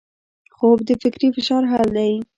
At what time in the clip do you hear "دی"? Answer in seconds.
1.97-2.13